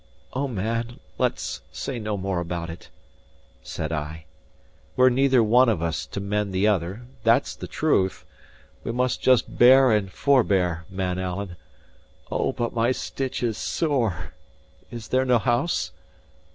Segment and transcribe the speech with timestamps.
[0.33, 2.89] "O man, let's say no more about it!"
[3.61, 4.25] said I.
[4.95, 8.25] "We're neither one of us to mend the other that's the truth!
[8.83, 11.55] We must just bear and forbear, man Alan.
[12.31, 14.33] O, but my stitch is sore!
[14.89, 15.91] Is there nae house?"